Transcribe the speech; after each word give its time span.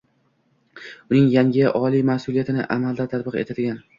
uning 1.11 1.27
yangi 1.33 1.67
“oliy 1.81 2.03
mas’uliyati”ni 2.11 2.67
amalda 2.77 3.09
tatbiq 3.15 3.41
etadigan 3.45 3.81